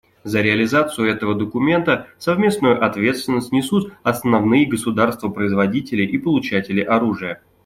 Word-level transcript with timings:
За 0.23 0.41
реализацию 0.41 1.07
этого 1.11 1.35
документа 1.35 2.07
совместную 2.17 2.83
ответственность 2.83 3.51
несут 3.51 3.93
основные 4.01 4.65
государства-производители 4.65 6.01
и 6.07 6.17
получатели 6.17 6.81
оружия. 6.81 7.43